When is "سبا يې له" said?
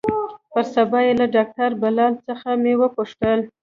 0.75-1.25